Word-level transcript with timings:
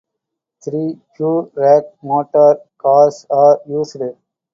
Three 0.63 0.99
pure-rack 1.15 1.83
motor 2.01 2.59
cars 2.79 3.27
are 3.29 3.61
used. 3.67 3.97